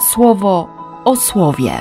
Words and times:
słowo 0.00 0.68
o 1.04 1.16
słowie. 1.16 1.72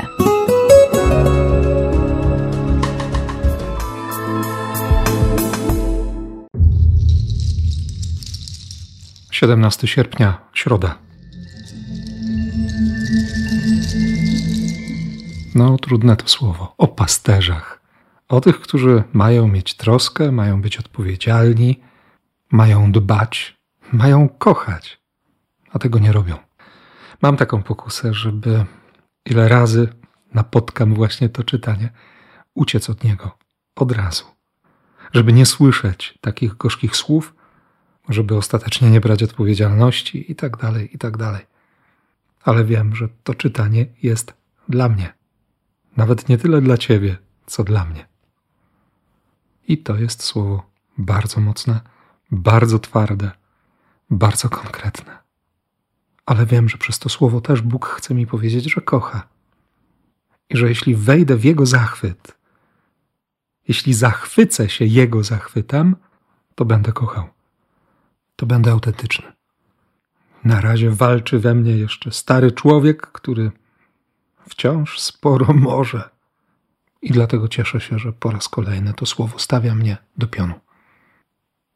Siedemnasty 9.31 9.87
sierpnia, 9.87 10.37
środa. 10.53 10.95
No, 15.55 15.77
trudne 15.77 16.15
to 16.15 16.27
słowo. 16.27 16.73
O 16.77 16.87
pasterzach. 16.87 17.81
O 18.29 18.41
tych, 18.41 18.59
którzy 18.59 19.03
mają 19.13 19.47
mieć 19.47 19.73
troskę, 19.73 20.31
mają 20.31 20.61
być 20.61 20.77
odpowiedzialni, 20.77 21.79
mają 22.51 22.91
dbać, 22.91 23.57
mają 23.91 24.29
kochać, 24.29 25.01
a 25.73 25.79
tego 25.79 25.99
nie 25.99 26.11
robią. 26.11 26.46
Mam 27.21 27.37
taką 27.37 27.63
pokusę, 27.63 28.13
żeby 28.13 28.65
ile 29.25 29.47
razy 29.47 29.87
napotkam 30.33 30.93
właśnie 30.93 31.29
to 31.29 31.43
czytanie, 31.43 31.89
uciec 32.53 32.89
od 32.89 33.03
niego 33.03 33.37
od 33.75 33.91
razu. 33.91 34.25
Żeby 35.13 35.33
nie 35.33 35.45
słyszeć 35.45 36.17
takich 36.21 36.57
gorzkich 36.57 36.95
słów, 36.95 37.35
żeby 38.09 38.35
ostatecznie 38.35 38.89
nie 38.89 39.01
brać 39.01 39.23
odpowiedzialności 39.23 40.31
i 40.31 40.35
tak 40.35 40.57
dalej, 40.57 40.95
i 40.95 40.97
tak 40.97 41.17
dalej. 41.17 41.45
Ale 42.43 42.65
wiem, 42.65 42.95
że 42.95 43.09
to 43.23 43.33
czytanie 43.33 43.85
jest 44.03 44.33
dla 44.69 44.89
mnie. 44.89 45.13
Nawet 45.97 46.29
nie 46.29 46.37
tyle 46.37 46.61
dla 46.61 46.77
ciebie, 46.77 47.17
co 47.45 47.63
dla 47.63 47.85
mnie. 47.85 48.07
I 49.67 49.77
to 49.77 49.95
jest 49.95 50.23
słowo 50.23 50.69
bardzo 50.97 51.41
mocne, 51.41 51.81
bardzo 52.31 52.79
twarde, 52.79 53.31
bardzo 54.09 54.49
konkretne. 54.49 55.26
Ale 56.27 56.45
wiem, 56.45 56.69
że 56.69 56.77
przez 56.77 56.99
to 56.99 57.09
słowo 57.09 57.41
też 57.41 57.61
Bóg 57.61 57.85
chce 57.85 58.15
mi 58.15 58.27
powiedzieć, 58.27 58.73
że 58.73 58.81
kocha. 58.81 59.27
I 60.49 60.57
że 60.57 60.69
jeśli 60.69 60.95
wejdę 60.95 61.35
w 61.35 61.43
Jego 61.43 61.65
zachwyt, 61.65 62.37
jeśli 63.67 63.93
zachwycę 63.93 64.69
się 64.69 64.85
Jego 64.85 65.23
zachwytem, 65.23 65.95
to 66.55 66.65
będę 66.65 66.91
kochał. 66.91 67.27
To 68.35 68.45
będę 68.45 68.71
autentyczny. 68.71 69.33
Na 70.43 70.61
razie 70.61 70.91
walczy 70.91 71.39
we 71.39 71.55
mnie 71.55 71.77
jeszcze 71.77 72.11
stary 72.11 72.51
człowiek, 72.51 73.07
który 73.07 73.51
wciąż 74.49 74.99
sporo 74.99 75.53
może. 75.53 76.09
I 77.01 77.11
dlatego 77.11 77.47
cieszę 77.47 77.81
się, 77.81 77.99
że 77.99 78.13
po 78.13 78.31
raz 78.31 78.49
kolejny 78.49 78.93
to 78.93 79.05
słowo 79.05 79.39
stawia 79.39 79.75
mnie 79.75 79.97
do 80.17 80.27
pionu. 80.27 80.53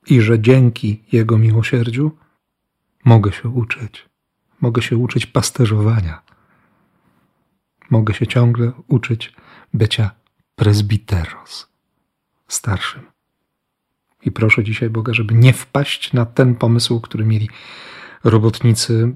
I 0.07 0.21
że 0.21 0.39
dzięki 0.39 1.03
Jego 1.11 1.37
miłosierdziu 1.37 2.11
mogę 3.05 3.31
się 3.31 3.49
uczyć. 3.49 4.10
Mogę 4.61 4.81
się 4.81 4.97
uczyć 4.97 5.25
pasterzowania. 5.25 6.21
Mogę 7.89 8.13
się 8.13 8.27
ciągle 8.27 8.71
uczyć 8.87 9.33
bycia 9.73 10.11
presbiteros, 10.55 11.69
starszym. 12.47 13.01
I 14.25 14.31
proszę 14.31 14.63
dzisiaj 14.63 14.89
Boga, 14.89 15.13
żeby 15.13 15.33
nie 15.33 15.53
wpaść 15.53 16.13
na 16.13 16.25
ten 16.25 16.55
pomysł, 16.55 17.01
który 17.01 17.25
mieli 17.25 17.49
robotnicy 18.23 19.15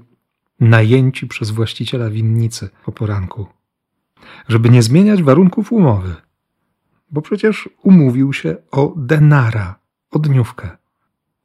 najęci 0.60 1.26
przez 1.26 1.50
właściciela 1.50 2.10
winnicy 2.10 2.70
po 2.84 2.92
poranku, 2.92 3.46
żeby 4.48 4.70
nie 4.70 4.82
zmieniać 4.82 5.22
warunków 5.22 5.72
umowy, 5.72 6.14
bo 7.10 7.22
przecież 7.22 7.68
umówił 7.82 8.32
się 8.32 8.56
o 8.70 8.94
denara, 8.96 9.78
o 10.10 10.18
dniówkę. 10.18 10.70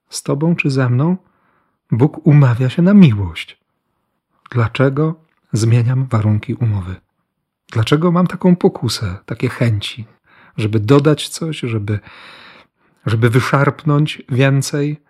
Z 0.10 0.24
tobą 0.24 0.56
czy 0.56 0.70
ze 0.70 0.90
mną 0.90 1.18
Bóg 1.92 2.28
umawia 2.28 2.70
się 2.70 2.82
na 2.82 2.94
miłość. 2.94 3.61
Dlaczego 4.52 5.16
zmieniam 5.54 6.06
warunki 6.06 6.54
umowy? 6.54 6.96
Dlaczego 7.72 8.12
mam 8.12 8.28
taką 8.28 8.56
pokusę, 8.56 9.18
takie 9.26 9.50
chęci, 9.50 10.06
żeby 10.58 10.80
dodać 10.80 11.30
coś, 11.30 11.59
żeby, 11.59 12.00
żeby 13.06 13.30
wyszarpnąć 13.30 14.22
więcej, 14.30 15.02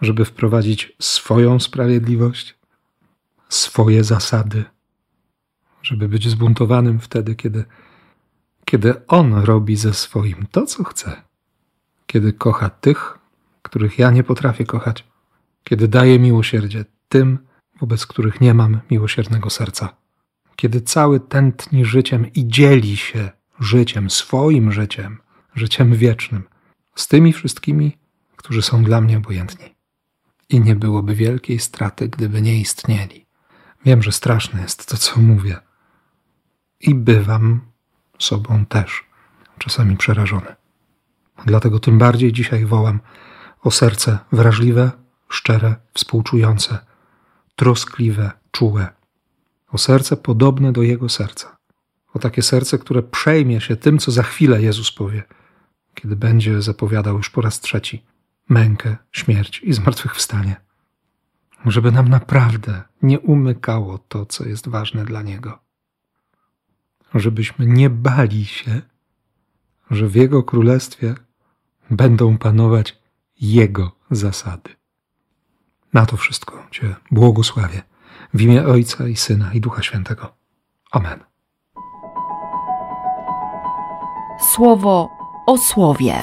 żeby 0.00 0.24
wprowadzić 0.24 0.92
swoją 0.98 1.60
sprawiedliwość, 1.60 2.58
swoje 3.48 4.04
zasady, 4.04 4.64
żeby 5.82 6.08
być 6.08 6.28
zbuntowanym 6.28 7.00
wtedy, 7.00 7.34
kiedy, 7.34 7.64
kiedy 8.64 9.06
On 9.06 9.34
robi 9.34 9.76
ze 9.76 9.94
swoim 9.94 10.46
to, 10.50 10.66
co 10.66 10.84
chce, 10.84 11.22
kiedy 12.06 12.32
kocha 12.32 12.70
tych, 12.70 13.18
których 13.62 13.98
ja 13.98 14.10
nie 14.10 14.24
potrafię 14.24 14.64
kochać, 14.64 15.04
kiedy 15.64 15.88
daje 15.88 16.18
miłosierdzie 16.18 16.84
tym, 17.08 17.49
wobec 17.80 18.06
których 18.06 18.40
nie 18.40 18.54
mam 18.54 18.80
miłosiernego 18.90 19.50
serca, 19.50 19.96
kiedy 20.56 20.80
cały 20.80 21.20
tętni 21.20 21.84
życiem 21.84 22.32
i 22.34 22.48
dzieli 22.48 22.96
się 22.96 23.30
życiem, 23.60 24.10
swoim 24.10 24.72
życiem, 24.72 25.18
życiem 25.54 25.94
wiecznym, 25.94 26.42
z 26.94 27.08
tymi 27.08 27.32
wszystkimi, 27.32 27.98
którzy 28.36 28.62
są 28.62 28.82
dla 28.82 29.00
mnie 29.00 29.16
obojętni. 29.18 29.74
I 30.48 30.60
nie 30.60 30.76
byłoby 30.76 31.14
wielkiej 31.14 31.58
straty, 31.58 32.08
gdyby 32.08 32.42
nie 32.42 32.60
istnieli. 32.60 33.26
Wiem, 33.84 34.02
że 34.02 34.12
straszne 34.12 34.62
jest 34.62 34.88
to, 34.88 34.96
co 34.96 35.20
mówię. 35.20 35.56
I 36.80 36.94
bywam 36.94 37.60
sobą 38.18 38.66
też 38.66 39.04
czasami 39.58 39.96
przerażony. 39.96 40.54
Dlatego 41.46 41.78
tym 41.78 41.98
bardziej 41.98 42.32
dzisiaj 42.32 42.64
wołam 42.64 43.00
o 43.62 43.70
serce 43.70 44.18
wrażliwe, 44.32 44.90
szczere, 45.28 45.74
współczujące, 45.94 46.78
troskliwe, 47.60 48.30
czułe. 48.50 48.88
O 49.72 49.78
serce 49.78 50.16
podobne 50.16 50.72
do 50.72 50.82
Jego 50.82 51.08
serca. 51.08 51.56
O 52.14 52.18
takie 52.18 52.42
serce, 52.42 52.78
które 52.78 53.02
przejmie 53.02 53.60
się 53.60 53.76
tym, 53.76 53.98
co 53.98 54.10
za 54.10 54.22
chwilę 54.22 54.62
Jezus 54.62 54.92
powie, 54.92 55.22
kiedy 55.94 56.16
będzie 56.16 56.62
zapowiadał 56.62 57.16
już 57.16 57.30
po 57.30 57.40
raz 57.40 57.60
trzeci 57.60 58.04
mękę, 58.48 58.96
śmierć 59.12 59.60
i 59.62 59.72
zmartwychwstanie 59.72 60.56
żeby 61.66 61.92
nam 61.92 62.08
naprawdę 62.08 62.82
nie 63.02 63.20
umykało 63.20 63.98
to, 63.98 64.26
co 64.26 64.48
jest 64.48 64.68
ważne 64.68 65.04
dla 65.04 65.22
Niego. 65.22 65.58
Żebyśmy 67.14 67.66
nie 67.66 67.90
bali 67.90 68.44
się, 68.44 68.82
że 69.90 70.08
w 70.08 70.14
Jego 70.14 70.42
królestwie 70.42 71.14
będą 71.90 72.38
panować 72.38 72.98
Jego 73.40 73.96
zasady. 74.10 74.79
Na 75.94 76.06
to 76.06 76.16
wszystko 76.16 76.62
Cię 76.70 76.94
błogosławię 77.10 77.82
w 78.34 78.40
imię 78.40 78.66
Ojca 78.66 79.08
i 79.08 79.16
Syna 79.16 79.52
i 79.52 79.60
Ducha 79.60 79.82
Świętego. 79.82 80.32
Amen. 80.90 81.20
Słowo 84.40 85.08
o 85.46 85.58
słowie. 85.58 86.14